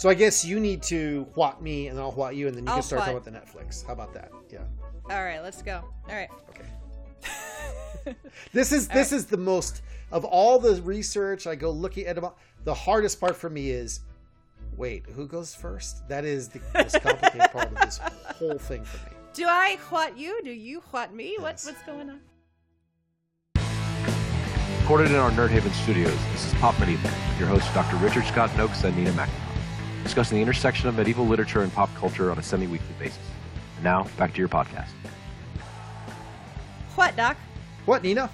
[0.00, 2.64] So I guess you need to what me and then I'll what you, and then
[2.64, 3.86] you I'll can start talking about the Netflix.
[3.86, 4.32] How about that?
[4.50, 4.60] Yeah.
[5.10, 5.84] All right, let's go.
[6.08, 6.30] All right.
[6.48, 8.16] Okay.
[8.54, 12.16] This is this is the most of all the research I go looking at.
[12.16, 14.00] About, the hardest part for me is,
[14.74, 16.08] wait, who goes first?
[16.08, 17.98] That is the most complicated part of this
[18.38, 19.16] whole thing for me.
[19.34, 20.40] Do I what you?
[20.42, 21.36] Do you what me?
[21.38, 22.20] What, what's going on?
[24.80, 27.96] Recorded in our Nerd Haven studios, this is Pop Medieval, your hosts Dr.
[27.96, 29.49] Richard Scott Nokes and Nina McIntosh,
[30.02, 33.18] discussing the intersection of medieval literature and pop culture on a semi-weekly basis.
[33.76, 34.90] And now, back to your podcast.
[36.96, 37.36] What, Doc?
[37.86, 38.30] What, Nina?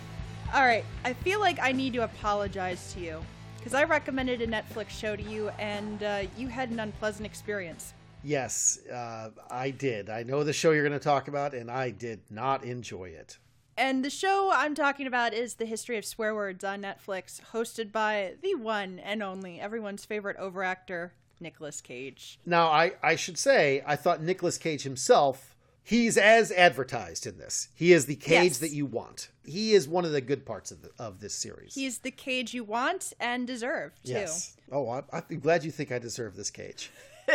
[0.55, 3.23] All right, I feel like I need to apologize to you
[3.59, 7.95] because I recommended a Netflix show to you and uh, you had an unpleasant experience.
[8.23, 10.11] Yes, uh, I did.
[10.11, 13.39] I know the show you're going to talk about, and I did not enjoy it.
[13.77, 17.93] And the show I'm talking about is The History of Swear Words on Netflix, hosted
[17.93, 21.11] by the one and only everyone's favorite overactor,
[21.41, 22.39] Nicolas Cage.
[22.47, 27.69] Now, I, I should say, I thought Nicolas Cage himself, he's as advertised in this.
[27.75, 28.59] He is the Cage Yes.
[28.59, 29.31] that you want.
[29.45, 31.75] He is one of the good parts of, the, of this series.
[31.75, 34.13] He's the Cage you want and deserve, too.
[34.13, 34.57] Yes.
[34.73, 36.91] Oh, I, I'm glad you think I deserve this Cage.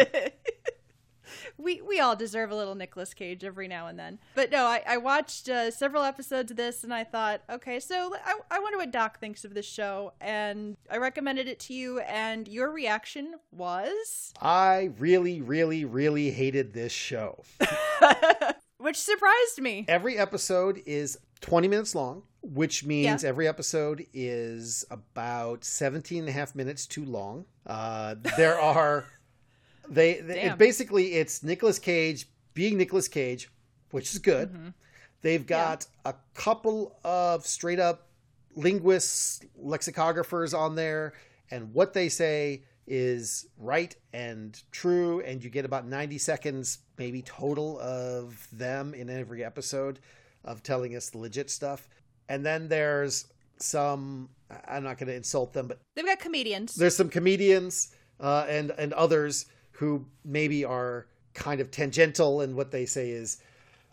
[1.57, 4.19] we we all deserve a little Nicolas Cage every now and then.
[4.35, 8.13] But no, I, I watched uh, several episodes of this and I thought, okay, so
[8.25, 10.13] I, I wonder what Doc thinks of this show.
[10.21, 14.33] And I recommended it to you, and your reaction was.
[14.41, 17.43] I really, really, really hated this show.
[18.77, 19.85] Which surprised me.
[19.87, 23.29] Every episode is 20 minutes long, which means Yeah.
[23.29, 27.45] every episode is about 17 and a half minutes too long.
[27.67, 29.05] Uh, there are,
[29.91, 33.49] they, they it, basically, it's Nicolas Cage being Nicolas Cage,
[33.91, 34.51] which is good.
[34.51, 34.69] Mm-hmm.
[35.21, 38.07] They've got a couple of straight up
[38.55, 41.13] linguists, lexicographers on there,
[41.51, 45.21] and what they say is right and true.
[45.21, 49.99] And you get about 90 seconds, maybe total, of them in every episode
[50.43, 51.87] of telling us the legit stuff.
[52.29, 53.27] And then there's
[53.57, 54.29] some,
[54.67, 56.75] I'm not going to insult them, but They've got comedians.
[56.75, 59.45] there's some comedians uh, and and others
[59.81, 63.39] who maybe are kind of tangential and what they say is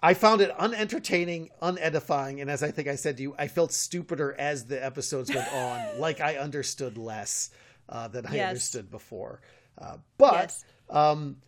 [0.03, 3.73] I found it unentertaining, unedifying, and as I think I said to you, I felt
[3.73, 7.51] stupider as the episodes went on, like I understood less
[7.89, 8.49] uh, than I Yes.
[8.49, 9.41] understood before.
[9.81, 10.65] Uh, but Yes.
[10.91, 11.39] um,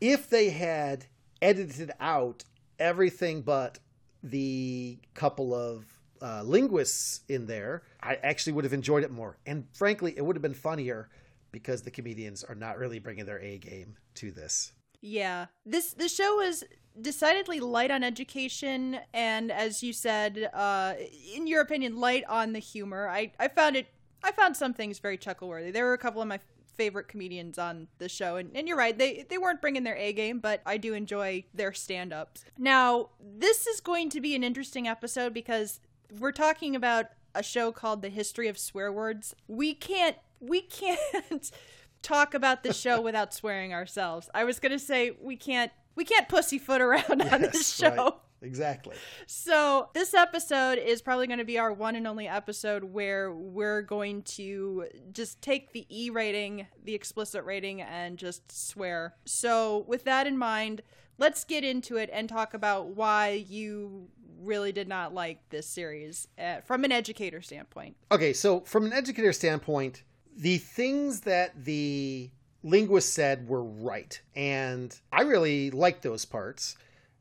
[0.00, 1.06] if they had
[1.42, 2.44] edited out
[2.78, 3.80] everything but
[4.22, 5.84] the couple of
[6.22, 9.38] uh, linguists in there, I actually would have enjoyed it more.
[9.44, 11.08] And frankly, it would have been funnier
[11.52, 14.72] because the comedians are not really bringing their A game to this.
[15.00, 15.46] Yeah.
[15.64, 16.64] This the show is
[17.00, 20.94] decidedly light on education and as you said, uh
[21.34, 23.08] in your opinion, light on the humor.
[23.08, 23.88] I I found it
[24.24, 25.70] I found some things very chuckle worthy.
[25.70, 26.40] There were a couple of my
[26.76, 30.12] favorite comedians on the show and, and you're right, they they weren't bringing their A
[30.12, 32.44] game, but I do enjoy their stand-ups.
[32.56, 35.80] Now, this is going to be an interesting episode because
[36.18, 39.34] we're talking about a show called The History of Swear Words.
[39.48, 41.50] We can't we can't
[42.02, 44.28] talk about the show without swearing ourselves.
[44.34, 47.88] I was gonna say we can't we can't pussyfoot around on this show.
[47.94, 48.12] right.
[48.42, 48.96] Exactly.
[49.26, 53.82] So this episode is probably going to be our one and only episode where we're
[53.82, 59.14] going to just take the E rating, the explicit rating, and just swear.
[59.24, 60.82] So with that in mind,
[61.18, 64.08] let's get into it and talk about why you
[64.40, 67.96] really did not like this series uh, from an educator standpoint.
[68.10, 70.02] Okay, so from an educator standpoint,
[70.36, 72.30] the things that the
[72.62, 74.20] linguist said were right.
[74.34, 76.76] And I really liked those parts.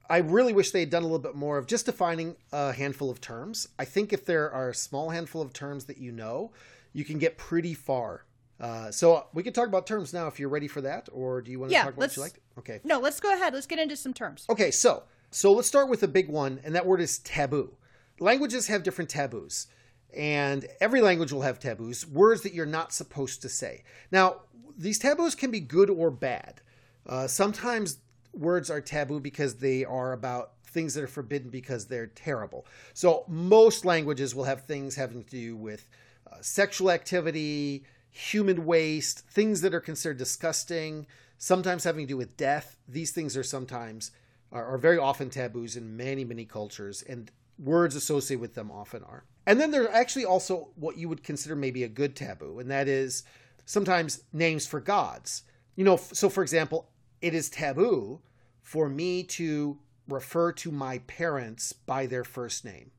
[0.10, 3.10] I really wish they had done a little bit more of just defining a handful
[3.10, 3.70] of terms.
[3.80, 6.52] I think if there are a small handful of terms that you know,
[6.94, 8.26] you can get pretty far.
[8.60, 11.50] Uh, so we can talk about terms now if you're ready for that, or do
[11.50, 12.40] you want to Yeah, talk about what you liked?
[12.60, 12.80] Okay.
[12.84, 13.54] No, let's go ahead.
[13.54, 14.46] Let's get into some terms.
[14.50, 17.76] Okay, so so let's start with a big one, and that word is taboo.
[18.20, 19.68] Languages have different taboos,
[20.16, 23.84] and every language will have taboos, words that you're not supposed to say.
[24.12, 24.42] Now,
[24.78, 26.62] these taboos can be good or bad.
[27.06, 27.98] Uh, sometimes
[28.34, 32.66] words are taboo because they are about things that are forbidden because they're terrible.
[32.94, 35.88] So most languages will have things having to do with
[36.32, 41.08] uh, sexual activity, human waste, things that are considered disgusting,
[41.38, 42.78] sometimes having to do with death.
[42.88, 44.12] These things are sometimes
[44.52, 49.04] are, are very often taboos in many many cultures, and words associated with them often
[49.04, 49.24] are.
[49.46, 52.70] And then there are actually also what you would consider maybe a good taboo, and
[52.70, 53.24] that is
[53.66, 55.44] sometimes names for gods.
[55.76, 56.90] You know, so for example,
[57.22, 58.22] it is taboo
[58.62, 62.92] for me to refer to my parents by their first name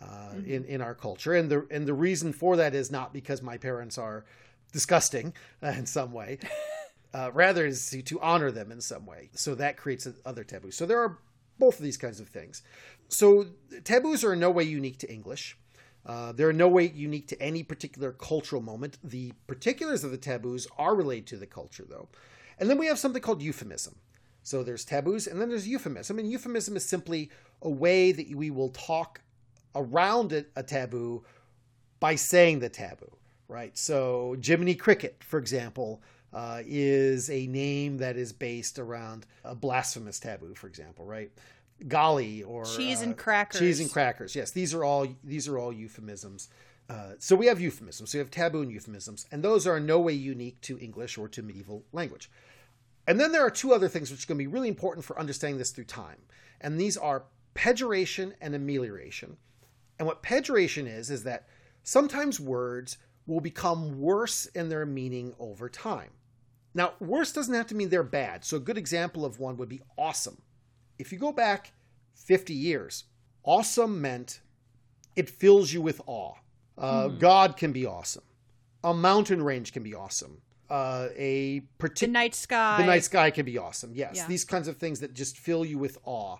[0.00, 3.42] uh, in in our culture, and the and the reason for that is not because
[3.42, 4.24] my parents are
[4.72, 5.32] disgusting
[5.62, 6.38] uh, in some way.
[7.14, 9.30] uh, rather is to, to honor them in some way.
[9.34, 10.76] So that creates other taboos.
[10.76, 11.18] So there are
[11.58, 12.62] both of these kinds of things.
[13.08, 13.46] So
[13.84, 15.56] taboos are in no way unique to English.
[16.06, 18.98] Uh, they're in no way unique to any particular cultural moment.
[19.02, 22.08] The particulars of the taboos are related to the culture, though.
[22.58, 23.96] And then we have something called euphemism.
[24.42, 26.18] So there's taboos, and then there's euphemism.
[26.18, 27.30] And euphemism is simply
[27.62, 29.22] a way that we will talk
[29.74, 31.24] around a, a taboo
[32.00, 33.16] by saying the taboo,
[33.48, 33.76] right?
[33.78, 36.02] So Jiminy Cricket, for example,
[36.34, 41.30] uh, is a name that is based around a blasphemous taboo, for example, right?
[41.86, 43.60] Golly or cheese uh, and crackers.
[43.60, 44.34] Cheese and crackers.
[44.34, 46.48] Yes, these are all these are all euphemisms.
[46.90, 48.10] Uh, so we have euphemisms.
[48.10, 51.16] So we have taboo and euphemisms, and those are in no way unique to English
[51.16, 52.30] or to medieval language.
[53.06, 55.18] And then there are two other things which are going to be really important for
[55.18, 56.18] understanding this through time,
[56.60, 59.36] and these are pejoration and amelioration.
[59.98, 61.46] And what pejoration is is that
[61.84, 66.10] sometimes words will become worse in their meaning over time.
[66.74, 68.44] Now, worse doesn't have to mean they're bad.
[68.44, 70.42] So, a good example of one would be awesome.
[70.98, 71.72] If you go back
[72.14, 73.04] 50 years,
[73.44, 74.40] awesome meant
[75.16, 76.34] it fills you with awe.
[76.76, 77.18] Uh, hmm.
[77.18, 78.24] God can be awesome.
[78.82, 80.42] A mountain range can be awesome.
[80.68, 82.78] Uh, a particular night sky.
[82.78, 83.92] The night sky can be awesome.
[83.94, 84.26] Yes, yeah.
[84.26, 86.38] these kinds of things that just fill you with awe.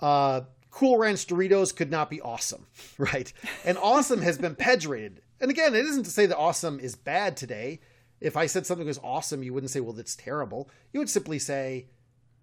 [0.00, 2.66] Uh, cool Ranch Doritos could not be awesome,
[2.98, 3.32] right?
[3.64, 5.18] And awesome has been pejorated.
[5.40, 7.80] And again, it isn't to say that awesome is bad today.
[8.20, 10.68] If I said something was awesome, you wouldn't say, well, that's terrible.
[10.92, 11.86] You would simply say,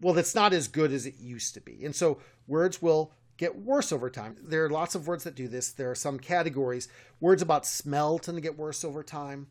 [0.02, 1.84] well, that's not as good as it used to be.
[1.84, 4.36] And so words will get worse over time.
[4.42, 5.72] There are lots of words that do this.
[5.72, 6.88] There are some categories.
[7.20, 9.48] Words about smell tend to get worse over time.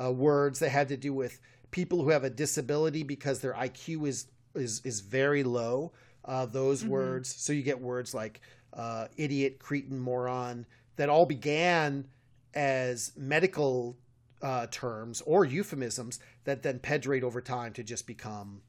[0.00, 1.40] Uh, words that had to do with
[1.70, 5.92] people who have a disability because their IQ is is is very low.
[6.24, 6.90] Uh, those mm-hmm.
[6.90, 7.34] words.
[7.34, 8.40] So you get words like
[8.72, 12.06] uh, idiot, cretin, moron that all began
[12.54, 13.96] as medical
[14.42, 18.62] uh, terms or euphemisms that then pejorate over time to just become,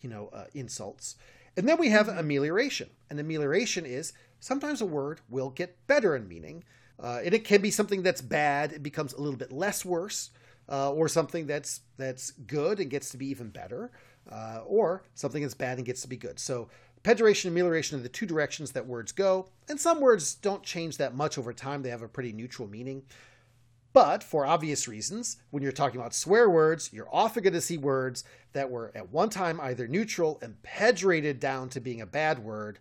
[0.00, 1.16] you know, uh, insults.
[1.56, 2.18] And then we have mm-hmm.
[2.18, 2.90] amelioration.
[3.08, 6.64] And amelioration is sometimes a word will get better in meaning.
[7.02, 10.30] Uh, and it can be something that's bad, it becomes a little bit less worse,
[10.68, 13.90] uh, or something that's that's good and gets to be even better,
[14.30, 16.38] uh, or something that's bad and gets to be good.
[16.38, 16.68] So
[17.02, 20.98] pejoration and amelioration are the two directions that words go, and some words don't change
[20.98, 21.82] that much over time.
[21.82, 23.02] They have a pretty neutral meaning.
[23.92, 27.76] But for obvious reasons, when you're talking about swear words, you're often going to see
[27.78, 32.38] words that were at one time either neutral and pejorated down to being a bad
[32.38, 32.78] word,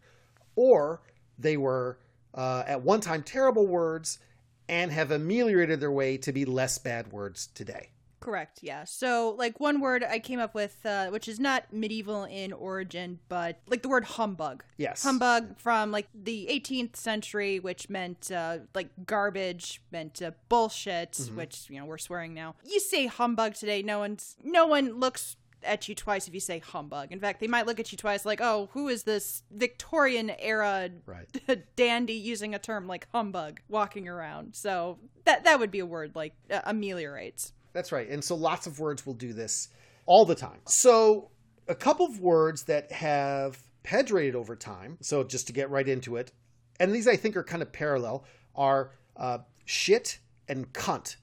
[0.55, 1.01] or
[1.37, 1.97] they were
[2.35, 4.19] uh, at one time terrible words
[4.67, 7.89] and have ameliorated their way to be less bad words today.
[8.29, 8.59] Correct.
[8.61, 8.83] Yeah.
[8.83, 13.17] So, like one word I came up with, uh, which is not medieval in origin,
[13.27, 14.63] but like the word humbug.
[14.77, 15.01] Yes.
[15.01, 21.37] Humbug from like the 18th century, which meant uh, like garbage, meant uh, bullshit, mm-hmm.
[21.37, 22.53] which you know we're swearing now.
[22.63, 26.59] You say humbug today, no one's no one looks at you twice if you say
[26.59, 27.11] humbug.
[27.11, 30.91] In fact, they might look at you twice like, "Oh, who is this Victorian era
[31.07, 31.65] right.
[31.75, 36.11] dandy using a term like humbug walking around?" So that that would be a word
[36.13, 37.53] like uh, ameliorates.
[37.79, 38.09] That's right.
[38.09, 39.69] And so lots of words will do this
[40.05, 40.59] all the time.
[40.65, 41.29] So
[41.69, 44.97] a couple of words that have pejorated over time.
[44.99, 46.33] So just to get right into it,
[46.77, 51.15] and these I think are kind of parallel, are uh, shit and cunt.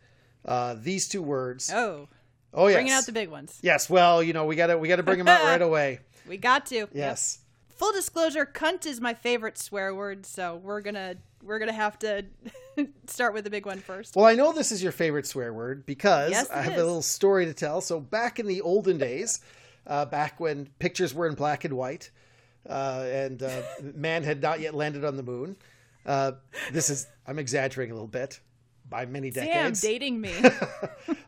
[0.46, 1.70] Uh, these two words.
[1.70, 2.08] Oh.
[2.54, 2.76] Oh yes.
[2.76, 3.58] Bringing out the big ones.
[3.60, 3.90] Yes.
[3.90, 6.00] Well, you know we got to we got to bring them out right away.
[6.26, 6.88] We got to.
[6.94, 7.40] Yes.
[7.68, 7.76] Yep.
[7.76, 12.24] Full disclosure: cunt is my favorite swear word, so we're gonna we're gonna have to
[13.06, 14.16] start with the big one first.
[14.16, 16.80] Well, I know this is your favorite swear word because yes, I have is.
[16.80, 17.80] a little story to tell.
[17.80, 19.40] So back in the olden days,
[19.86, 22.10] uh, back when pictures were in black and white,
[22.68, 23.62] uh, and uh,
[23.94, 25.56] man had not yet landed on the moon.
[26.04, 26.32] Uh,
[26.72, 28.40] this is I'm exaggerating a little bit
[28.88, 29.80] by many decades.
[29.80, 30.32] Sam dating me.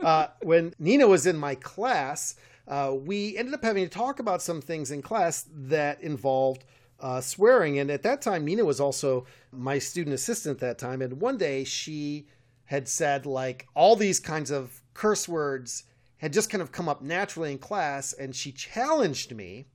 [0.00, 2.37] Uh, when Nina was in my class,
[2.69, 6.64] uh, we ended up having to talk about some things in class that involved
[7.00, 7.78] uh, swearing.
[7.78, 11.02] And at that time, Nina was also my student assistant at that time.
[11.02, 12.26] And one day she
[12.64, 15.85] had said, like, all these kinds of curse words
[16.19, 18.12] had just kind of come up naturally in class.
[18.12, 19.67] And she challenged me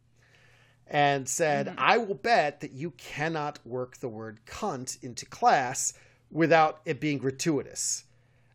[0.88, 1.76] and said, mm-hmm.
[1.80, 5.94] I will bet that you cannot work the word cunt into class
[6.30, 8.04] without it being gratuitous.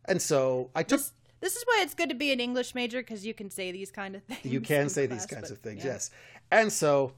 [0.05, 0.99] And so I took.
[0.99, 3.71] This, this is why it's good to be an English major because you can say
[3.71, 4.45] these kind of things.
[4.45, 5.93] You can say class, these kinds but, of things, yeah.
[5.93, 6.11] yes.
[6.51, 7.13] And so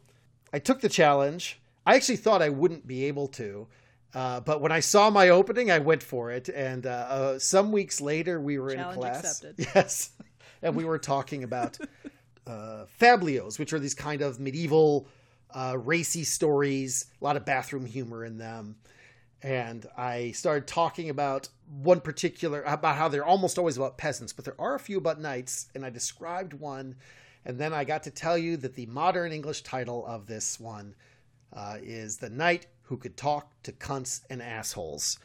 [0.54, 1.60] I took the challenge.
[1.86, 3.68] I actually thought I wouldn't be able to,
[4.14, 6.50] uh, but when I saw my opening, I went for it.
[6.50, 9.44] And uh, uh, some weeks later, we were challenge in class.
[9.44, 9.68] Accepted.
[9.76, 10.12] Yes,
[10.62, 11.78] and we were talking about
[12.48, 15.08] uh, fabliaux, which are these kind of medieval
[15.52, 17.08] uh, racy stories.
[17.20, 18.76] A lot of bathroom humor in them.
[19.44, 21.50] And I started talking about
[21.82, 25.20] one particular about how they're almost always about peasants, but there are a few about
[25.20, 25.68] knights.
[25.74, 26.96] And I described one
[27.46, 30.96] And then I got to tell you that the modern English title of this one
[31.54, 35.18] uh, is The Knight Who Could Talk to Cunts and Assholes.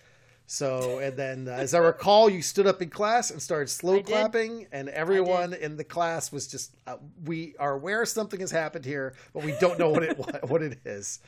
[0.47, 3.97] So, and then uh, as I recall, you stood up in class and started slow
[3.97, 4.07] did.
[4.07, 8.85] clapping, and everyone in the class was just, uh, we are aware something has happened
[8.85, 10.17] here, but we don't know what it
[10.49, 11.19] what, it is.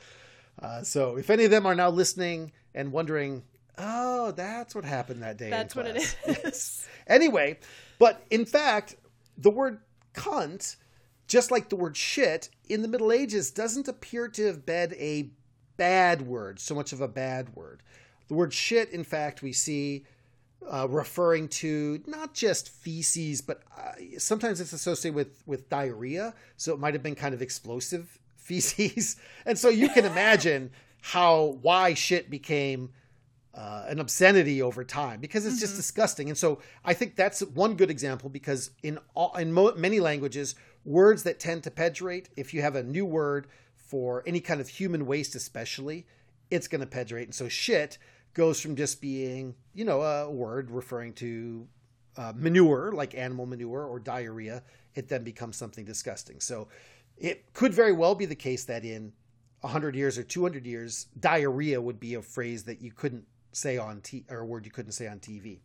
[0.61, 3.43] Uh, so, if any of them are now listening and wondering,
[3.77, 5.49] oh, that's what happened that day.
[5.49, 6.15] That's what it is.
[6.27, 6.87] Yes.
[7.05, 7.59] Anyway,
[7.97, 8.95] but in fact,
[9.37, 9.79] the word
[10.19, 10.75] cunt,
[11.27, 15.29] just like the word shit, in the Middle Ages doesn't appear to have been a
[15.77, 17.81] bad word, so much of a bad word.
[18.27, 20.05] The word shit, in fact, we see
[20.69, 26.33] uh, referring to not just feces, but uh, sometimes it's associated with, with diarrhea.
[26.57, 29.15] So it might have been kind of explosive feces.
[29.45, 30.71] And so you can imagine
[31.01, 32.89] how, why shit became
[33.53, 36.29] uh, an obscenity over time because it's just disgusting.
[36.29, 40.55] And so I think that's one good example because in all, in mo- many languages,
[40.85, 44.67] words that tend to pejorate, if you have a new word for any kind of
[44.67, 46.05] human waste, especially,
[46.51, 47.23] it's going to pejorate.
[47.23, 47.97] And so shit
[48.33, 51.67] goes from just being, you know, a word referring to
[52.17, 54.61] uh, manure, like animal manure or diarrhea,
[54.93, 56.39] it then becomes something disgusting.
[56.39, 56.67] So
[57.17, 59.11] it could very well be the case that in
[59.61, 64.01] 100 years or 200 years, diarrhea would be a phrase that you couldn't say on
[64.01, 65.59] t or a word you couldn't say on TV.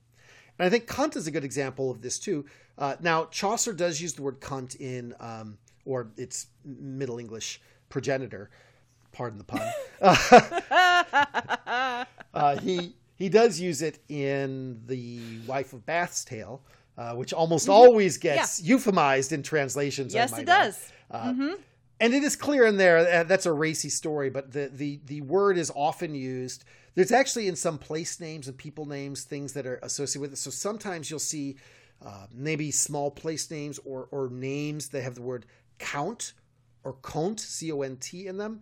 [0.59, 2.45] And I think cunt is a good example of this too.
[2.79, 8.51] Uh, now Chaucer does use the word cunt in, um, or its Middle English progenitor.
[9.13, 9.61] Pardon the pun.
[12.35, 16.63] uh, he he does use it in the Wife of Bath's tale,
[16.99, 20.13] uh, which almost always gets euphemized in translations.
[20.13, 20.91] Yes, it does.
[21.11, 21.55] Uh,
[22.01, 25.21] And it is clear in there uh, that's a racy story, but the, the the
[25.21, 26.65] word is often used.
[26.95, 30.37] There's actually in some place names and people names things that are associated with it.
[30.37, 31.57] So sometimes you'll see
[32.05, 35.47] uh, maybe small place names or or names that have the word
[35.79, 36.35] count
[36.83, 38.61] or cont c o n t in them.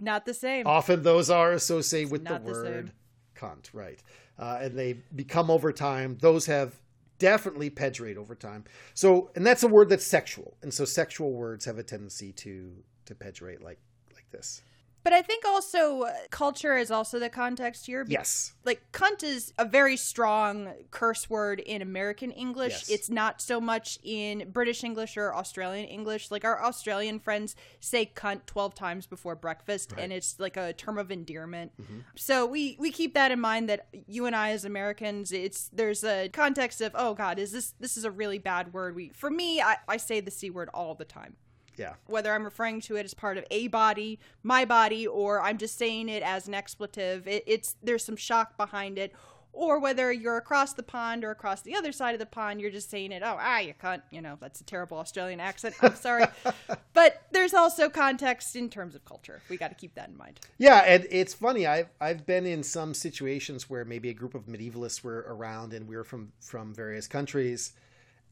[0.00, 0.66] Not the same.
[0.66, 3.50] Often those are associated with the not the word same.
[3.50, 4.02] cunt, right?
[4.38, 6.18] Uh, and they become over time.
[6.20, 6.74] Those have
[7.18, 8.64] definitely pejorate over time.
[8.94, 12.72] So, and that's a word that's sexual, and so sexual words have a tendency to
[13.06, 13.78] to pejorate like
[14.14, 14.62] like this.
[15.04, 18.06] But I think also uh, culture is also the context here.
[18.08, 22.72] Yes, Like cunt is a very strong curse word in American English.
[22.72, 22.88] Yes.
[22.88, 26.30] It's not so much in British English or Australian English.
[26.30, 30.96] Like our Australian friends say cunt 12 times before breakfast and it's like a term
[30.96, 31.72] of endearment.
[32.16, 36.02] So we we keep that in mind that you and I as Americans it's there's
[36.02, 38.96] a context of oh god, is this this is a really bad word.
[38.96, 41.36] We for me I, I say the c word all the time
[41.76, 45.58] yeah, whether I'm referring to it as part of a body, my body, or I'm
[45.58, 47.26] just saying it as an expletive.
[47.26, 49.12] It, it's there's some shock behind it,
[49.54, 52.70] or whether you're across the pond or across the other side of the pond, you're
[52.70, 53.22] just saying it.
[53.24, 54.02] Oh, ah, you cunt.
[54.10, 55.74] You know that's a terrible Australian accent.
[55.80, 56.24] I'm sorry,
[56.92, 59.40] but there's also context in terms of culture.
[59.48, 60.40] We got to keep that in mind.
[60.58, 60.84] yeah.
[60.86, 61.66] And it's funny.
[61.66, 65.88] I've I've been in some situations where maybe a group of medievalists were around, and
[65.88, 67.72] we were from from various countries,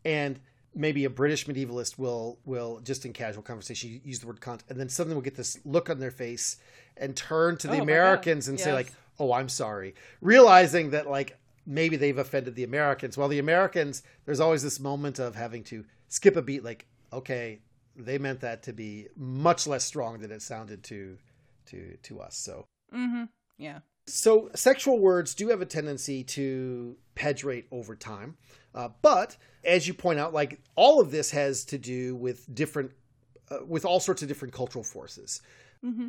[0.04, 0.40] and
[0.74, 4.78] maybe a British medievalist will will just in casual conversation use the word cunt, and
[4.78, 6.56] then suddenly we'll get this look on their face
[6.96, 7.82] and turn to the Oh.
[7.82, 13.16] Americans and say like, "Oh, I'm sorry," realizing that like maybe they've offended the Americans.
[13.16, 17.60] While the Americans, there's always this moment of having to skip a beat, like, okay,
[17.94, 21.18] they meant that to be much less strong than it sounded to
[21.66, 22.36] to to us.
[22.36, 23.24] So Mm-hmm.
[23.58, 23.80] Yeah.
[24.06, 28.36] So sexual words do have a tendency to pejorate over time
[28.74, 32.92] uh, but as you point out like all of this has to do with different
[33.50, 35.42] uh, with all sorts of different cultural forces.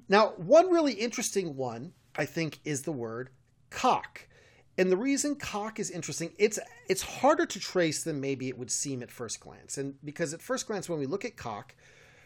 [0.07, 3.29] Now one really interesting one i think is the word
[3.69, 4.27] cock.
[4.75, 8.71] And the reason cock is interesting it's it's harder to trace than maybe it would
[8.71, 9.77] seem at first glance.
[9.77, 11.75] And because at first glance when we look at cock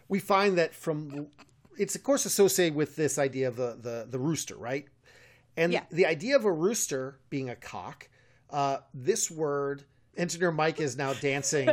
[0.07, 1.27] we find that from
[1.77, 4.87] it's of course associated with this idea of the the, the rooster right
[5.57, 5.83] and Yeah.
[5.91, 8.07] the idea of a rooster being a cock,
[8.49, 9.83] uh, this word,
[10.15, 11.71] Engineer Mike is now dancing uh,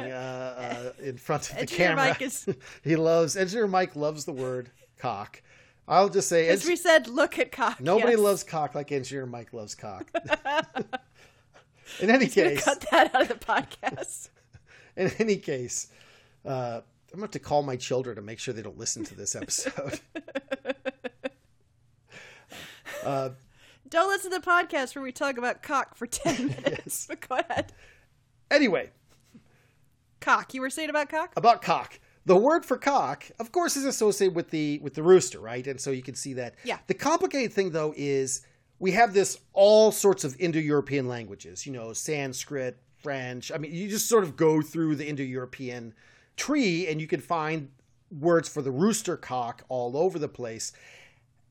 [0.98, 1.96] uh, in front of the camera.
[2.08, 2.48] Mike is-
[2.82, 5.40] he loves, Engineer Mike loves the word cock.
[5.86, 7.78] I'll just say, As we said, look at cock.
[7.80, 8.20] nobody yes.
[8.20, 10.10] loves cock like Engineer Mike loves cock.
[12.00, 14.30] in any Gonna case, cut that out of the podcast.
[14.96, 15.88] in any case,
[16.46, 16.80] uh,
[17.12, 19.14] I'm going to have to call my children to make sure they don't listen to
[19.14, 20.00] this episode.
[23.04, 23.28] uh,
[23.94, 27.06] Don't listen to the podcast where we talk about cock for 10 minutes.
[27.08, 27.72] But go ahead.
[28.50, 28.90] anyway,
[30.18, 30.52] Cock.
[30.52, 31.32] You were saying about cock?
[31.36, 32.00] about cock.
[32.26, 35.64] The word for cock, of course, is associated with the with the rooster, right?
[35.64, 36.56] And so you can see that.
[36.64, 36.78] Yeah.
[36.88, 38.44] The complicated thing, though, is
[38.80, 41.64] we have this all sorts of Indo-European languages.
[41.64, 43.52] You know, Sanskrit, French.
[43.52, 45.94] I mean, you just sort of go through the Indo-European
[46.36, 47.68] tree and you can find
[48.10, 50.72] words for the rooster cock all over the place.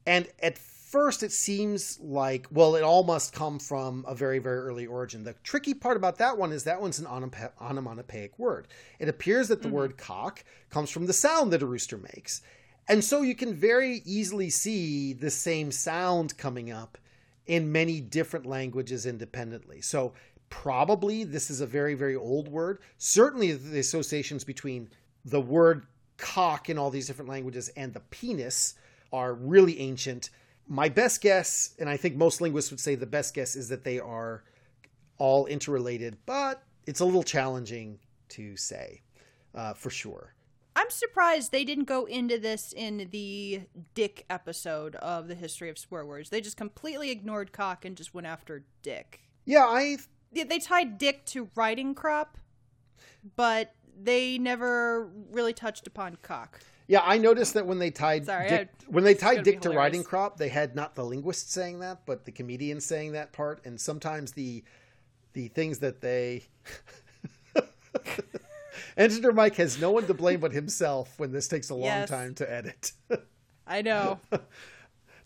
[0.05, 0.57] And at
[0.93, 5.23] first, it seems like, well, it all must come from a very, very early origin.
[5.23, 8.67] The tricky part about that one is that one's an onomatopoeic word.
[8.99, 9.77] It appears that the mm-hmm.
[9.77, 12.43] word cock comes from the sound that a rooster makes.
[12.87, 16.99] And so you can very easily see the same sound coming up
[17.47, 19.81] in many different languages independently.
[19.81, 20.13] So
[20.51, 22.77] probably this is a very, very old word.
[22.99, 24.91] Certainly the associations between
[25.25, 28.75] the word cock in all these different languages and the penis
[29.11, 30.29] are really ancient.
[30.67, 33.83] My best guess, and I think most linguists would say the best guess, is that
[33.83, 34.43] they are
[35.17, 39.01] all interrelated, but it's a little challenging to say
[39.55, 40.33] uh, for sure.
[40.75, 43.61] I'm surprised they didn't go into this in the
[43.93, 46.29] dick episode of the history of swear words.
[46.29, 49.21] They just completely ignored cock and just went after dick.
[49.45, 49.97] Yeah, I.
[50.31, 52.39] Yeah, they tied dick to riding crop,
[53.35, 56.61] but they never really touched upon cock.
[56.87, 59.69] Yeah, I noticed that when they tied Sorry, Dick, I, when they tied Dick to
[59.69, 63.65] riding crop, they had not the linguist saying that, but the comedian saying that part,
[63.65, 64.63] and sometimes the
[65.33, 66.43] the things that they
[68.97, 72.09] Engineer Mike has no one to blame but himself when this takes a long yes.
[72.09, 72.91] time to edit.
[73.65, 74.19] I know.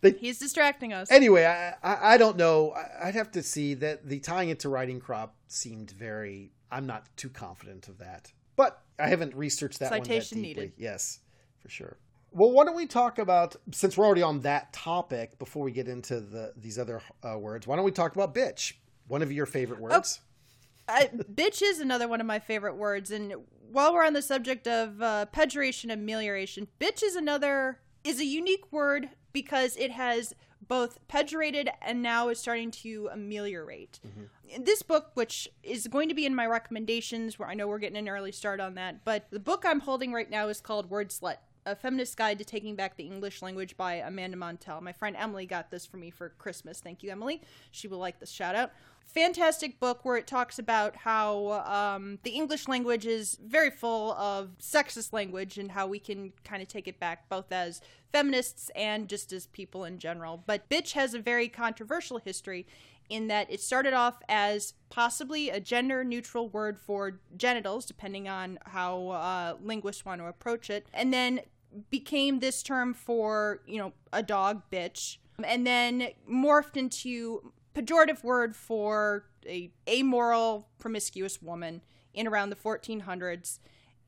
[0.01, 1.11] They, He's distracting us.
[1.11, 2.75] Anyway, I, I, I don't know.
[3.01, 6.51] I'd have to see that the tying it to riding crop seemed very.
[6.71, 10.63] I'm not too confident of that, but I haven't researched that Citation one that deeply.
[10.65, 10.73] Needed.
[10.77, 11.19] Yes,
[11.67, 11.97] for sure.
[12.31, 15.87] Well, why don't we talk about since we're already on that topic before we get
[15.87, 17.67] into the these other uh, words?
[17.67, 18.73] Why don't we talk about bitch?
[19.07, 20.19] One of your favorite words.
[20.21, 23.33] Oh, I, bitch is another one of my favorite words, and
[23.69, 28.25] while we're on the subject of uh, pejoration and amelioration, bitch is another is a
[28.25, 30.33] unique word because it has
[30.67, 33.99] both pejorated and now is starting to ameliorate.
[34.05, 34.63] Mm-hmm.
[34.63, 37.97] This book, which is going to be in my recommendations, where I know we're getting
[37.97, 41.37] an early start on that, but the book I'm holding right now is called Wordslut.
[41.67, 44.81] A Feminist Guide to Taking Back the English Language by Amanda Montell.
[44.81, 46.79] My friend Emily got this for me for Christmas.
[46.79, 47.41] Thank you, Emily.
[47.71, 48.71] She will like this shout out
[49.07, 54.49] fantastic book where it talks about how um, the English language is very full of
[54.59, 59.07] sexist language and how we can kind of take it back both as feminists and
[59.07, 60.43] just as people in general.
[60.45, 62.67] But bitch has a very controversial history
[63.09, 68.59] in that it started off as possibly a gender neutral word for genitals, depending on
[68.65, 71.39] how uh, linguists want to approach it, and then
[71.89, 78.55] became this term for, you know, a dog, bitch, and then morphed into pejorative word
[78.55, 81.81] for a amoral, promiscuous woman
[82.13, 83.59] in around the 1400s.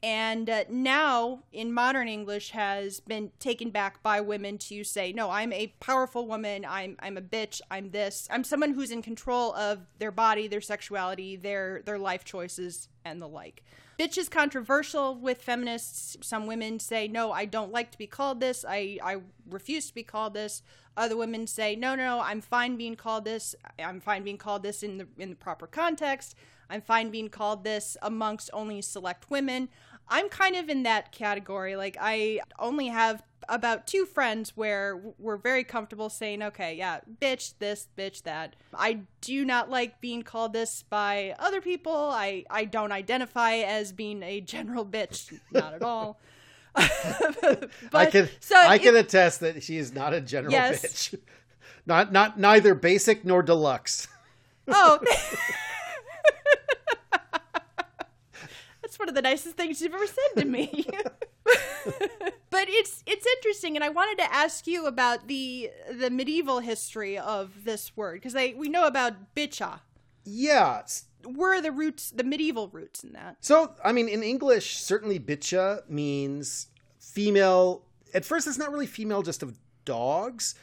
[0.01, 5.29] And uh, now, in modern English, has been taken back by women to say, "No,
[5.29, 6.65] I'm a powerful woman.
[6.67, 7.59] I'm I'm a bitch.
[7.69, 8.27] I'm this.
[8.31, 13.21] I'm someone who's in control of their body, their sexuality, their their life choices, and
[13.21, 13.63] the like."
[13.99, 16.15] Bitch is controversial with feminists.
[16.21, 18.63] Some women say, no, I don't like to be called this.
[18.65, 19.17] I, I
[19.49, 20.63] refuse to be called this.
[20.95, 23.55] Other women say, no, no, I'm fine being called this.
[23.77, 26.35] I'm fine being called this in the in the proper context.
[26.69, 29.67] I'm fine being called this amongst only select women.
[30.09, 31.75] I'm kind of in that category.
[31.75, 37.53] Like I only have about two friends where we're very comfortable saying, okay, yeah, bitch
[37.59, 38.55] this, bitch that.
[38.73, 41.93] I do not like being called this by other people.
[41.93, 46.19] I, I don't identify as being a general bitch, not at all.
[46.75, 50.81] but, I can so I can attest that she is not a general yes.
[50.81, 51.19] bitch.
[51.85, 54.07] Not not neither basic nor deluxe.
[54.67, 54.99] Oh.
[58.99, 60.85] That's one of the nicest things you've ever said to me.
[62.49, 67.17] but it's it's interesting, and I wanted to ask you about the the medieval history
[67.17, 69.79] of this word because we know about bitcha.
[70.25, 70.83] Yeah.
[71.25, 73.37] Where are the roots, the medieval roots in that?
[73.41, 76.67] So, I mean, in English, certainly bitcha means
[76.99, 77.83] female.
[78.13, 80.55] At first, it's not really female just of dogs,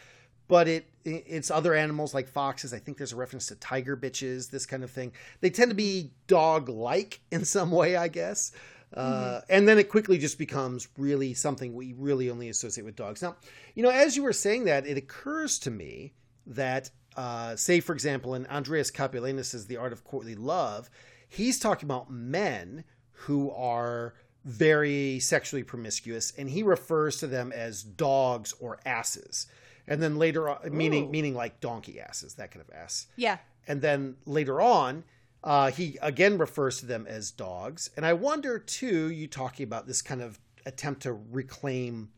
[0.49, 2.75] but it it's other animals like foxes.
[2.75, 5.13] I think there's a reference to tiger bitches, this kind of thing.
[5.41, 8.53] They tend to be dog like in some way, I guess.
[8.95, 13.21] Uh, and then it quickly just becomes really something we really only associate with dogs.
[13.21, 13.37] Now,
[13.75, 16.15] you know, as you were saying that, it occurs to me
[16.47, 20.89] that, uh, say, for example, in Andreas Capellanus' The Art of Courtly Love,
[21.29, 24.15] he's talking about men who are
[24.45, 29.47] very sexually promiscuous, and he refers to them as dogs or asses.
[29.89, 33.07] And then later on, meaning meaning like donkey asses, that kind of ass.
[33.17, 33.39] Yeah.
[33.69, 35.05] And then later on,
[35.45, 37.91] uh, he again refers to them as dogs.
[37.97, 42.11] And I wonder, too, you talking about this kind of attempt to reclaim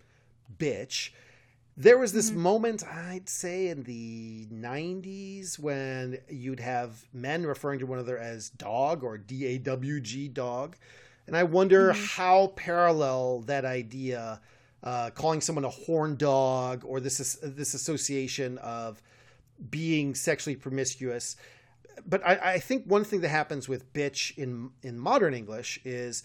[0.58, 1.10] bitch.
[1.76, 2.40] There was this mm-hmm.
[2.40, 8.50] moment, I'd say, in the 90s when you'd have men referring to one another as
[8.50, 10.76] dog or D A W G dog.
[11.28, 14.40] And I wonder how parallel that idea,
[14.82, 19.02] uh, calling someone a horn dog, or this is this association of
[19.70, 21.36] being sexually promiscuous.
[22.06, 26.22] But I, I think one thing that happens with bitch in in modern English is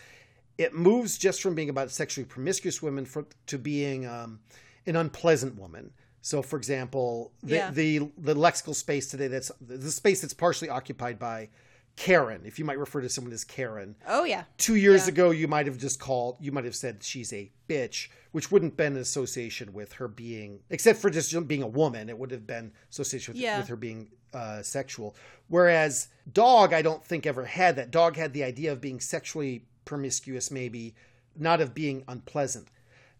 [0.58, 4.40] it moves just from being about sexually promiscuous women for, to being um,
[4.86, 5.92] an unpleasant woman.
[6.22, 7.72] So, for example, the, Yeah.
[7.72, 11.50] the the lexical space today that's the space that's partially occupied by
[11.96, 13.96] Karen, if you might refer to someone as Karen.
[14.08, 14.44] Oh yeah.
[14.58, 15.10] Two years Yeah.
[15.14, 18.76] ago, you might have just called, you might have said she's a bitch, which wouldn't
[18.76, 22.48] been an association with her being, except for just being a woman, it would have
[22.48, 23.60] been association with, Yeah.
[23.60, 25.16] with her being uh, sexual.
[25.48, 27.92] Whereas dog, I don't think ever had that.
[27.92, 30.96] Dog had the idea of being sexually promiscuous, maybe
[31.36, 32.70] not of being unpleasant.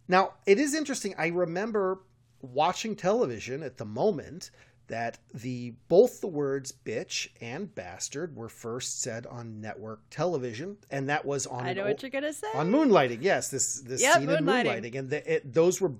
[0.08, 1.14] Now, it is interesting.
[1.18, 2.00] I remember
[2.42, 4.50] watching television at the moment
[4.88, 11.10] that the both the words bitch and bastard were first said on network television, and
[11.10, 12.48] that was on I know what you're gonna say.
[12.54, 13.20] on moonlighting.
[13.22, 14.66] Yes, this this Yep, scene in Moonlighting.
[14.66, 15.94] moonlighting, and the, it, those were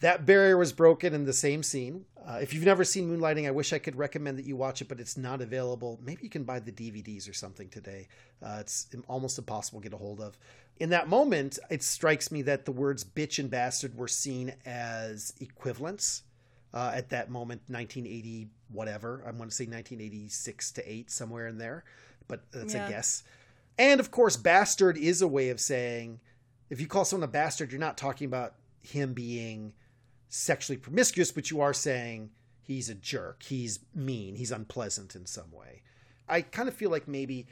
[0.00, 2.04] that barrier was broken in the same scene.
[2.26, 4.88] Uh, if you've never seen Moonlighting, I wish I could recommend that you watch it,
[4.88, 6.00] but it's not available.
[6.02, 8.08] Maybe you can buy the DVDs or something today.
[8.42, 10.36] Uh, it's almost impossible to get a hold of.
[10.78, 15.32] In that moment, it strikes me that the words bitch and bastard were seen as
[15.40, 16.22] equivalents
[16.74, 19.22] uh, at that moment, 1980, whatever.
[19.24, 21.84] I want to say 1986 to 8, somewhere in there,
[22.28, 22.86] but that's Yeah.
[22.86, 23.22] a guess.
[23.78, 26.20] And of course, bastard is a way of saying
[26.70, 29.72] if you call someone a bastard, you're not talking about him being
[30.28, 32.30] sexually promiscuous, but you are saying
[32.62, 35.82] he's a jerk, he's mean, he's unpleasant in some way.
[36.28, 37.46] I kind of feel like maybe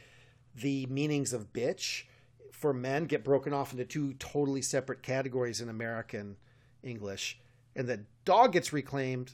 [0.55, 2.05] the meanings of bitch
[2.51, 6.37] for men get broken off into two totally separate categories in American
[6.83, 7.39] English,
[7.77, 9.33] and the dog gets reclaimed.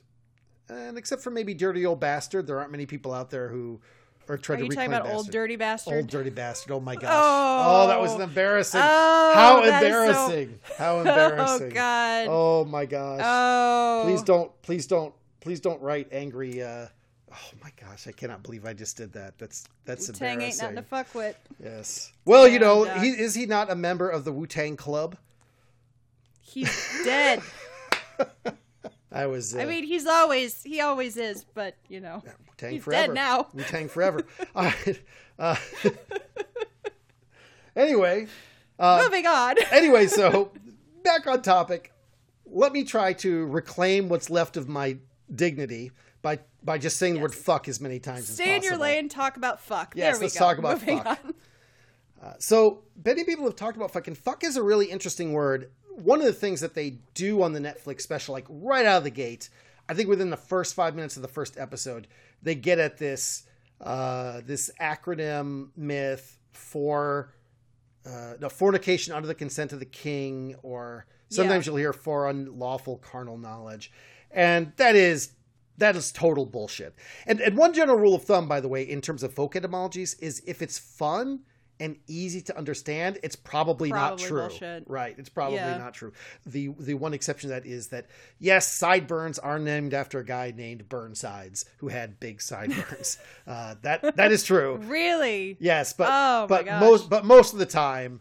[0.68, 3.80] And except for maybe dirty old bastard, there aren't many people out there who
[4.28, 5.32] are trying Are you to reclaim talking about old bastard.
[5.32, 5.94] dirty bastard?
[5.94, 6.72] Old dirty bastard.
[6.72, 7.10] Oh my gosh.
[7.10, 7.84] Oh.
[7.84, 8.80] Oh, that was embarrassing.
[8.82, 10.58] Oh, How is so- embarrassing.
[10.76, 11.70] How embarrassing.
[11.70, 12.26] Oh god.
[12.28, 13.20] Oh my gosh.
[13.24, 14.02] Oh.
[14.04, 16.86] Please don't please don't please don't write angry uh
[17.30, 19.38] Oh my gosh, I cannot believe I just did that.
[19.38, 21.36] That's that's Wu Tang ain't nothing to fuck with.
[21.62, 22.12] yes.
[22.24, 22.98] Well, you know, Doc.
[23.02, 25.16] he, is he not a member of the Wu Tang Club?
[26.40, 27.40] He's dead.
[29.10, 29.54] I was.
[29.54, 32.22] Uh, I mean, he's always he always is, but you know.
[32.56, 33.06] Tang he's forever.
[33.08, 33.48] dead now.
[33.52, 34.26] Wu Tang forever.
[34.54, 35.00] All right.
[35.38, 35.56] Uh,
[37.76, 38.26] anyway,
[38.78, 39.56] uh, Moving on.
[39.70, 40.52] anyway, so
[41.02, 41.92] back on topic.
[42.46, 44.98] Let me try to reclaim what's left of my
[45.34, 48.76] dignity by by just saying the word "fuck" as many times as Stay in your
[48.76, 49.94] lane, talk about fuck.
[49.94, 50.44] Yes, there we let's go.
[50.44, 51.24] talk about Moving fuck.
[51.24, 51.34] on.
[52.40, 55.70] So many people have talked about fucking fuck is a really interesting word.
[56.02, 59.04] One of the things that they do on the Netflix special, like right out of
[59.04, 59.48] the gate,
[59.88, 62.06] I think within the first five minutes of the first episode,
[62.42, 63.44] they get at this
[63.80, 67.32] uh, this acronym myth for
[68.04, 71.70] uh, no fornication under the consent of the king, or sometimes Yeah.
[71.70, 73.92] you'll hear for unlawful carnal knowledge,
[74.30, 75.32] and that is
[75.78, 76.94] that is total bullshit.
[77.26, 80.14] And and one general rule of thumb, by the way, in terms of folk etymologies,
[80.14, 81.40] is if it's fun
[81.80, 84.40] and easy to understand, it's probably, not true.
[84.40, 84.84] bullshit.
[84.88, 85.14] Right?
[85.18, 85.78] It's probably Yeah.
[85.78, 86.12] not true.
[86.46, 88.06] The the one exception to that is that
[88.38, 93.18] yes, sideburns are named after a guy named Burnsides who had big sideburns.
[93.46, 94.76] uh, that that is true.
[94.76, 95.56] Really?
[95.60, 98.20] Yes, but Oh, but most but most of the time,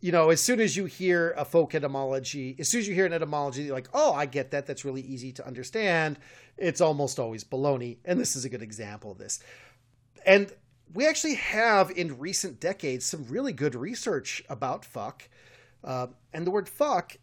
[0.00, 3.06] you know, as soon as you hear a folk etymology, as soon as you hear
[3.06, 4.66] an etymology, you're like, oh, I get that.
[4.66, 6.18] That's really easy to understand.
[6.56, 9.40] It's almost always baloney, and this is a good example of this.
[10.26, 10.52] And
[10.94, 15.28] we actually have in recent decades some really good research about fuck,
[15.84, 17.16] uh, and the word fuck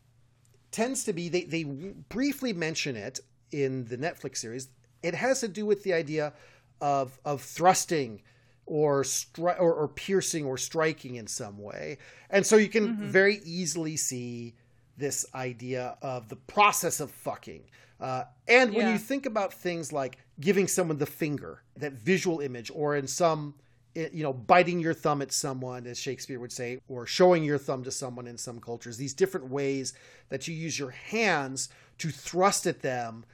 [0.71, 3.19] tends to be they they briefly mention it
[3.51, 4.69] in the Netflix series.
[5.03, 6.33] It has to do with the idea
[6.81, 8.21] of of thrusting
[8.65, 11.97] or stri- or, or piercing or striking in some way,
[12.29, 14.55] and so you can very easily see
[14.97, 17.63] this idea of the process of fucking.
[17.99, 18.93] Uh, and when Yeah.
[18.93, 23.55] you think about things like giving someone the finger, that visual image, or in some,
[23.93, 27.83] you know, biting your thumb at someone, as Shakespeare would say, or showing your thumb
[27.83, 29.93] to someone in some cultures, these different ways
[30.29, 31.69] that you use your hands
[31.99, 33.25] to thrust at them,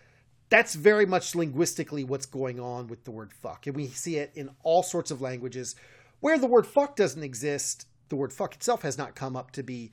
[0.49, 3.65] that's very much linguistically what's going on with the word fuck.
[3.67, 5.75] And we see it in all sorts of languages
[6.19, 7.87] where the word fuck doesn't exist.
[8.09, 9.91] The word fuck itself has not come up to be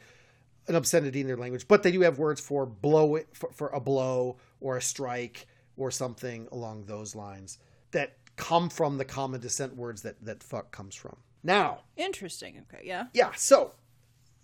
[0.66, 3.80] an obscenity in their language, but they do have words for blow for, for a
[3.80, 5.46] blow or a strike
[5.78, 7.56] or something along those lines
[7.92, 11.16] that come from the common descent words that that fuck comes from.
[11.42, 12.62] Now, Interesting.
[12.72, 12.84] Okay.
[12.86, 13.06] Yeah.
[13.14, 13.72] yeah, so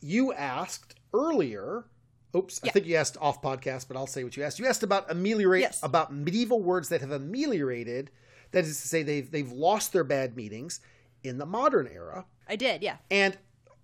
[0.01, 1.85] you asked earlier.
[2.37, 4.59] Oops, I think you asked off podcast, but I'll say what you asked.
[4.59, 5.81] You asked about ameliorate Yes.
[5.83, 8.11] about medieval words that have ameliorated.
[8.53, 10.81] That is to say, they've they've lost their bad meanings
[11.23, 12.25] in the modern era.
[12.49, 12.83] I did.
[12.83, 12.97] Yeah.
[13.11, 13.37] And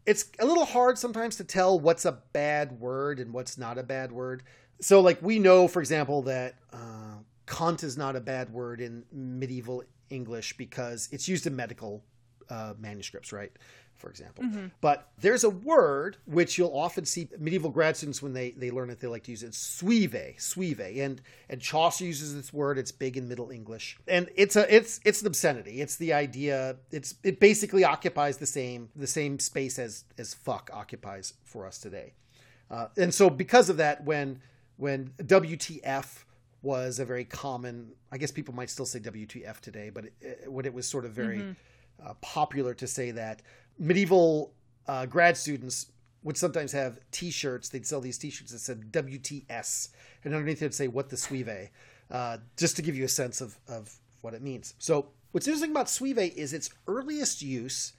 [0.06, 3.82] it's a little hard sometimes to tell what's a bad word and what's not a
[3.82, 4.42] bad word.
[4.80, 7.16] So, like, we know, for example, that uh,
[7.50, 12.02] cunt is not a bad word in medieval English because it's used in medical
[12.48, 13.52] uh, manuscripts, right?
[13.96, 14.44] For example.
[14.80, 18.88] But there's a word which you'll often see medieval grad students when they, they learn
[18.88, 19.52] it, they like to use it.
[19.52, 20.80] Swive, swive.
[21.04, 22.78] And and Chaucer uses this word.
[22.78, 23.98] It's big in Middle English.
[24.08, 25.82] And it's a it's it's an obscenity.
[25.82, 30.70] It's the idea it's it basically occupies the same the same space as as fuck
[30.72, 32.14] occupies for us today.
[32.70, 34.40] Uh, and so because of that, when
[34.78, 36.24] when WTF
[36.62, 40.66] was a very common, I guess people might still say WTF today, but it, when
[40.66, 41.56] it was sort of very
[42.04, 43.42] uh, popular to say that,
[43.78, 44.52] medieval
[44.86, 45.86] uh, grad students
[46.22, 47.68] would sometimes have T-shirts.
[47.68, 49.88] They'd sell these T-shirts that said WTS,
[50.24, 51.70] and underneath it would say "What the Swive,"
[52.10, 54.74] uh, just to give you a sense of of what it means.
[54.78, 57.94] So, what's interesting about Swive is its earliest use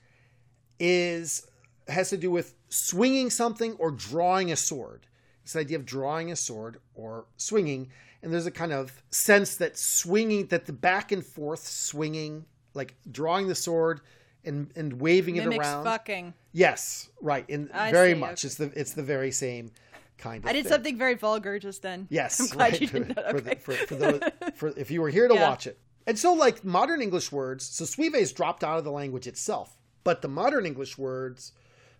[0.79, 1.47] is
[1.87, 5.07] has to do with swinging something or drawing a sword.
[5.43, 7.89] It's the idea of drawing a sword or swinging,
[8.23, 12.95] and there's a kind of sense that swinging, that the back and forth swinging, like
[13.11, 14.01] drawing the sword
[14.43, 15.83] and and waving it Mimics around.
[15.83, 16.33] fucking.
[16.51, 17.45] Yes, right.
[17.47, 18.47] In I very see, much, okay.
[18.47, 19.71] it's the it's the very same
[20.17, 20.49] kind of.
[20.49, 20.71] I did thing.
[20.73, 22.07] something very vulgar just then.
[22.09, 22.81] Yes, I'm glad right.
[22.81, 23.31] you did that.
[23.31, 23.49] for, Okay.
[23.49, 24.21] the, for, for those,
[24.55, 25.49] for if you were here to Yeah.
[25.49, 25.77] watch it.
[26.07, 29.77] And so, like modern English words, so swive is dropped out of the language itself,
[30.03, 31.51] but the modern English words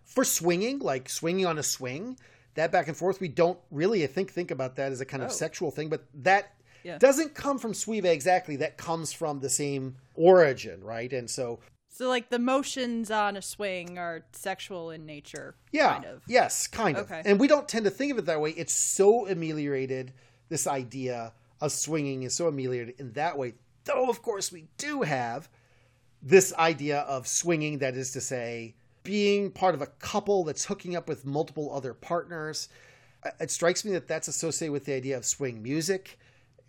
[0.04, 2.18] for swinging, like swinging on a swing,
[2.54, 5.22] that back and forth, we don't really, I think, think about that as a kind
[5.22, 5.32] of Oh.
[5.32, 6.98] sexual thing, but that Yeah.
[6.98, 8.56] doesn't come from swive exactly.
[8.56, 11.12] That comes from the same origin, right?
[11.12, 11.60] And so,
[11.94, 15.54] So, like, the motions on a swing are sexual in nature.
[15.72, 15.92] Yeah.
[15.92, 16.22] Kind of.
[16.26, 17.04] Yes, kind of.
[17.04, 17.20] Okay.
[17.26, 18.52] And we don't tend to think of it that way.
[18.52, 20.14] It's so ameliorated.
[20.48, 23.54] This idea of swinging is so ameliorated in that way.
[23.84, 25.50] Though, of course, we do have
[26.22, 30.96] this idea of swinging, that is to say, being part of a couple that's hooking
[30.96, 32.68] up with multiple other partners.
[33.24, 36.18] Uh, it strikes me that that's associated with the idea of swing music,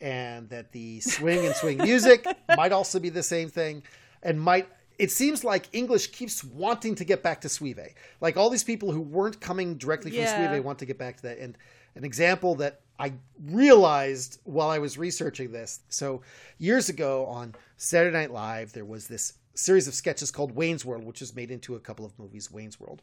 [0.01, 3.83] and that the swing and swing music might also be the same thing,
[4.21, 4.67] and might.
[4.99, 7.93] It seems like English keeps wanting to get back to Swive.
[8.21, 10.51] Like all these people who weren't coming directly from Yeah.
[10.51, 11.39] Swive want to get back to that.
[11.39, 11.57] And
[11.95, 15.79] an example that I realized while I was researching this.
[15.89, 16.21] So
[16.59, 21.03] years ago on Saturday Night Live, there was this series of sketches called Wayne's World,
[21.03, 23.01] which was made into a couple of movies, Wayne's World.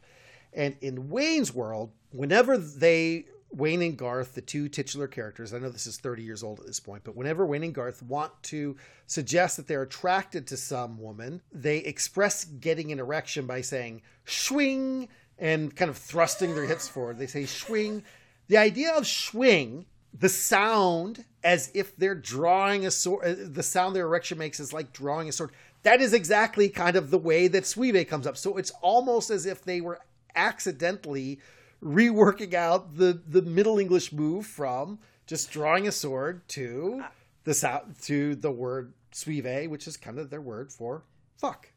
[0.52, 5.70] And in Wayne's World, whenever they, Wayne and Garth, the two titular characters, I know
[5.70, 8.76] this is 30 years old at this point, but whenever Wayne and Garth want to
[9.06, 15.08] suggest that they're attracted to some woman, they express getting an erection by saying swing
[15.38, 17.18] and kind of thrusting their hips forward.
[17.18, 18.04] They say swing.
[18.48, 23.96] The idea of swing, the sound as if they're drawing a sword, uh, the sound
[23.96, 25.52] their erection makes is like drawing a sword.
[25.82, 28.36] That is exactly kind of the way that Swive comes up.
[28.36, 30.00] So it's almost as if they were
[30.36, 31.40] accidentally
[31.82, 37.04] reworking out the the Middle English move from just drawing a sword to
[37.44, 41.02] the sound to the word Swive, which is kind of their word for
[41.38, 41.70] fuck.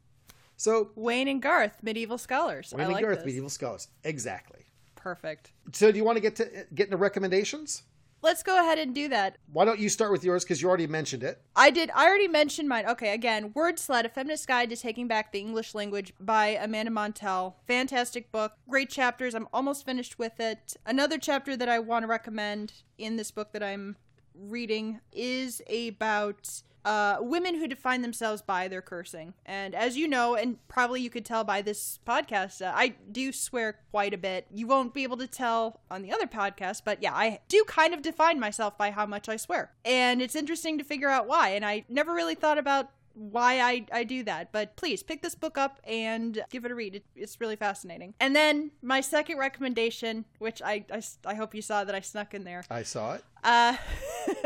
[0.57, 2.73] So Wayne and Garth, medieval scholars.
[2.73, 3.25] Wayne I and like Garth, this.
[3.25, 4.65] medieval scholars, exactly.
[4.95, 5.51] Perfect.
[5.73, 7.83] So do you want to get to get into recommendations?
[8.23, 9.37] Let's go ahead and do that.
[9.51, 11.41] Why don't you start with yours because you already mentioned it?
[11.57, 11.91] I did.
[11.93, 12.85] I already mentioned mine.
[12.87, 17.55] Okay, again, Wordslut: A Feminist Guide to Taking Back the English Language by Amanda Montell.
[17.67, 18.53] Fantastic book.
[18.69, 19.35] Great chapters.
[19.35, 20.77] I'm almost finished with it.
[20.85, 23.97] Another chapter that I want to recommend in this book that I'm
[24.35, 29.33] reading is about uh, women who define themselves by their cursing.
[29.45, 33.31] And as you know, and probably you could tell by this podcast, uh, I do
[33.31, 34.47] swear quite a bit.
[34.51, 37.93] You won't be able to tell on the other podcast, but yeah, I do kind
[37.93, 39.71] of define myself by how much I swear.
[39.85, 41.49] And it's interesting to figure out why.
[41.49, 44.51] And I never really thought about why I, I do that.
[44.51, 46.95] But please pick this book up and give it a read.
[46.95, 48.13] It, it's really fascinating.
[48.19, 52.33] And then my second recommendation, which I, I, I hope you saw that I snuck
[52.33, 52.63] in there.
[52.69, 53.23] I saw it.
[53.43, 53.75] Uh,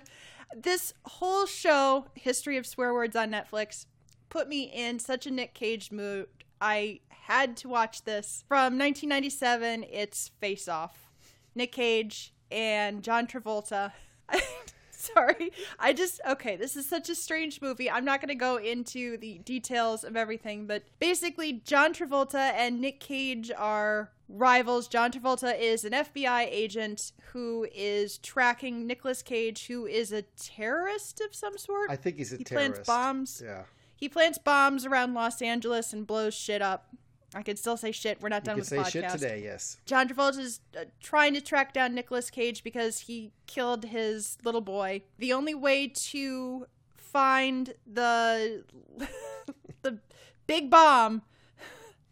[0.56, 3.86] this whole show, History of Swear Words on Netflix,
[4.28, 6.28] put me in such a Nick Cage mood.
[6.60, 8.44] I had to watch this.
[8.48, 11.10] From 1997, it's Face Off.
[11.54, 13.92] Nick Cage and John Travolta.
[15.14, 15.50] Sorry.
[15.78, 17.90] I just, okay, this is such a strange movie.
[17.90, 22.80] I'm not going to go into the details of everything, but basically, John Travolta and
[22.80, 24.88] Nick Cage are rivals.
[24.88, 31.20] John Travolta is an FBI agent who is tracking Nicolas Cage, who is a terrorist
[31.20, 31.90] of some sort.
[31.90, 32.68] I think he's a he terrorist.
[32.68, 33.42] He plants bombs.
[33.44, 33.62] Yeah.
[33.96, 36.86] He plants bombs around Los Angeles and blows shit up.
[37.34, 38.20] I could still say shit.
[38.20, 38.90] We're not You done can with say the podcast.
[38.90, 39.78] shit today, yes.
[39.86, 44.60] John Travolta is uh, trying to track down Nicolas Cage because he killed his little
[44.60, 45.02] boy.
[45.18, 46.66] The only way to
[46.96, 48.64] find the
[49.82, 49.98] the
[50.46, 51.22] big bomb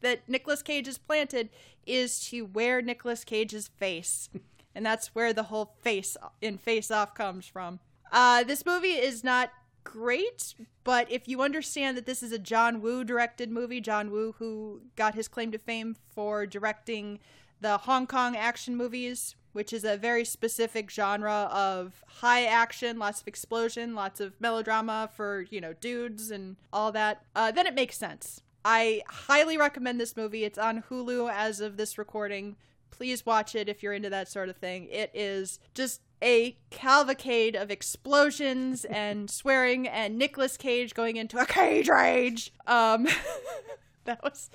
[0.00, 1.50] that Nicolas Cage has planted
[1.86, 4.28] is to wear Nicolas Cage's face.
[4.74, 7.80] and that's where the whole face in Face Off comes from.
[8.12, 9.50] Uh, this movie is not
[9.92, 14.34] great, but if you understand that this is a John Woo directed movie, John Woo,
[14.38, 17.18] who got his claim to fame for directing
[17.60, 23.20] the Hong Kong action movies, which is a very specific genre of high action, lots
[23.20, 27.74] of explosion, lots of melodrama for, you know, dudes and all that, uh, then it
[27.74, 28.42] makes sense.
[28.64, 30.44] I highly recommend this movie.
[30.44, 32.56] It's on Hulu as of this recording.
[32.90, 34.88] Please watch it if you're into that sort of thing.
[34.90, 41.46] It is just a cavalcade of explosions and swearing and Nicolas Cage going into a
[41.46, 42.52] cage rage.
[42.66, 43.06] Um
[44.04, 44.50] that was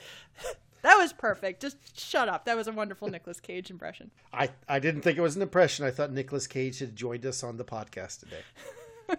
[0.84, 1.62] that was perfect.
[1.62, 2.44] Just shut up.
[2.46, 4.12] That was a wonderful Nicolas Cage impression.
[4.34, 5.86] I, I didn't think it was an impression.
[5.86, 8.44] I thought Nicolas Cage had joined us on the podcast today.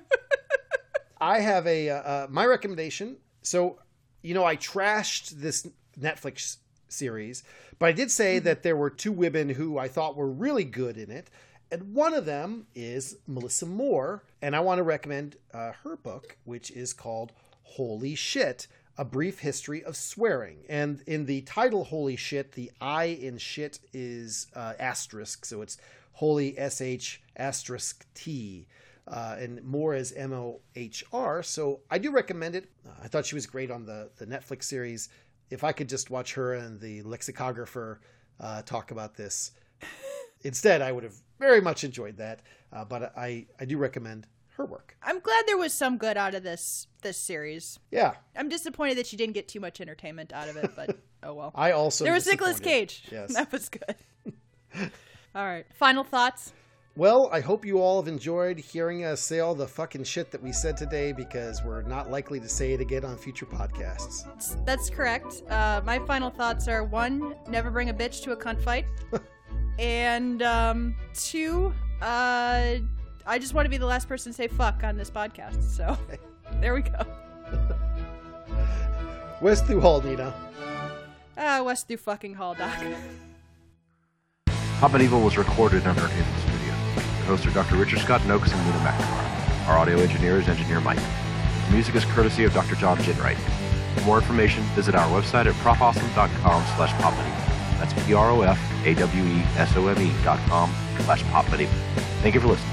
[1.21, 3.17] I have a uh, uh, my recommendation.
[3.41, 3.79] So,
[4.21, 5.67] you know, I trashed this
[5.99, 7.45] Netflix series,
[7.79, 10.99] but I did say that there were two women who I thought were really good
[10.99, 11.31] in it.
[11.75, 14.21] And one of them is Melissa Mohr.
[14.41, 17.33] And I want to recommend uh, her book, which is called
[17.65, 20.59] Holy Shit A Brief History of Swearing.
[20.69, 25.45] And in the title, Holy Shit, the I in shit is uh, asterisk.
[25.45, 25.77] So it's
[26.13, 28.69] Holy S H asterisk T.
[29.09, 31.43] Uh, and Moore is M O H R.
[31.43, 32.71] So I do recommend it.
[33.03, 35.09] I thought she was great on the, the Netflix series.
[35.51, 38.01] If I could just watch her and the lexicographer
[38.39, 39.51] uh, talk about this
[40.45, 42.41] instead, I would have very much enjoyed that.
[42.73, 44.27] Uh, but I, I do recommend
[44.57, 44.97] her work.
[45.03, 47.79] I'm glad there was some good out of this this series.
[47.91, 48.15] Yeah.
[48.37, 51.53] I'm disappointed that she didn't get too much entertainment out of it, but oh well.
[51.55, 53.05] I also there was Nicolas Cage.
[53.11, 53.33] Yes.
[53.35, 53.95] That was good.
[55.35, 55.67] all right.
[55.75, 56.53] Final thoughts?
[56.97, 60.41] Well, I hope you all have enjoyed hearing us say all the fucking shit that
[60.41, 64.25] we said today because we're not likely to say it again on future podcasts.
[64.65, 65.43] That's correct.
[65.51, 68.87] Uh, my final thoughts are one, never bring a bitch to a cunt fight.
[69.79, 72.77] And um, two, uh,
[73.27, 75.63] I just want to be the last person to say fuck on this podcast.
[75.63, 75.97] So
[76.61, 77.07] there we go.
[79.41, 80.33] West through Hall, Nina.
[81.37, 82.83] Ah, West through fucking Hall, Doc.
[84.79, 87.19] Pop Medieval was recorded under Haven Studios.
[87.19, 87.77] Your hosts are Dr.
[87.77, 89.69] Richard Scott Nokes and Luna McNamara.
[89.69, 91.01] Our audio engineer is Engineer Mike.
[91.67, 92.75] The music is courtesy of Dr.
[92.77, 93.39] John Ginwright.
[93.97, 97.79] For more information, visit our website at profawesome.com slash popmedieval.
[97.79, 98.74] That's P-R-O-F-A-W-E-S-O-M-E
[100.25, 101.69] dot com slash popmedieval.
[102.23, 102.71] Thank you for listening.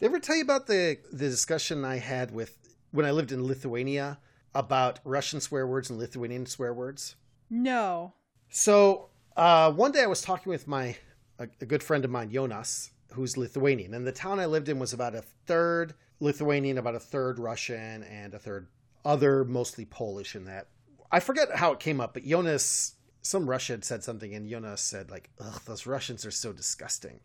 [0.00, 2.58] Did I ever tell you about the, the discussion I had with
[2.90, 4.18] when I lived in Lithuania
[4.54, 7.14] about Russian swear words and Lithuanian swear words?
[7.48, 8.12] No.
[8.50, 10.96] So uh, one day I was talking with my
[11.38, 14.78] a, a good friend of mine, Jonas, who's Lithuanian, and the town I lived in
[14.78, 18.66] was about a third Lithuanian, about a third Russian, and a third
[19.04, 20.34] other, mostly Polish.
[20.34, 20.68] In that,
[21.10, 24.80] I forget how it came up, but Jonas, some Russian had said something, and Jonas
[24.80, 27.20] said like, "Ugh, those Russians are so disgusting."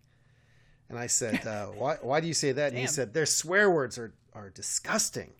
[0.90, 1.98] And I said, uh, "Why?
[2.02, 5.34] Why do you say that?" And he said, "Their swear words are are disgusting.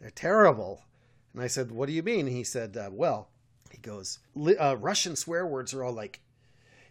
[0.00, 0.84] They're terrible."
[1.34, 3.28] And I said, "What do you mean?" And he said, uh, "Well."
[3.70, 4.18] He goes,
[4.60, 6.20] uh, Russian swear words are all like,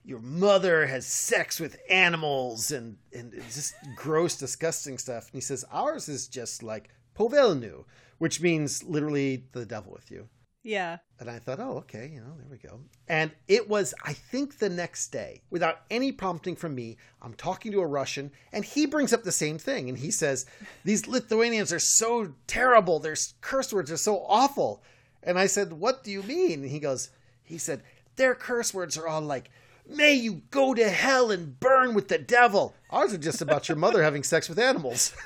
[0.04, 5.26] your mother has sex with animals and, and just gross, disgusting stuff.
[5.26, 7.84] And he says, ours is just like povelnu,
[8.18, 10.30] which means literally the devil with you.
[10.64, 10.98] Yeah.
[11.20, 12.82] And I thought, oh, okay, you know, there we go.
[13.08, 17.72] And it was, I think, the next day, without any prompting from me, I'm talking
[17.72, 19.88] to a Russian, and he brings up the same thing.
[19.90, 20.46] And he says,
[20.84, 23.00] These Lithuanians are so terrible.
[23.00, 24.84] Their curse words are so awful.
[25.24, 26.62] And I said, What do you mean?
[26.62, 27.10] And he goes,
[27.42, 27.84] He said,
[28.18, 29.50] Their curse words are all like,
[29.88, 32.76] May you go to hell and burn with the devil.
[32.92, 35.14] Ours are just about your mother having sex with animals.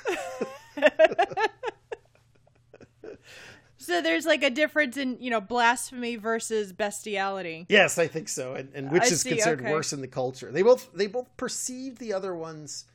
[3.84, 7.66] So there's like a difference in, you know, blasphemy versus bestiality.
[7.68, 9.72] Yes, I think so, and, and which I is see, considered okay.
[9.72, 10.50] worse in the culture.
[10.50, 12.86] They both they both perceived the other ones.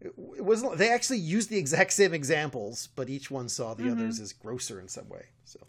[0.00, 0.76] It, wasn't.
[0.76, 3.92] They actually used the exact same examples, but each one saw the Mm-hmm.
[3.92, 5.26] others as grosser in some way.
[5.44, 5.60] So